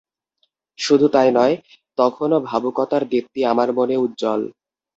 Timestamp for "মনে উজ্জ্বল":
3.73-4.41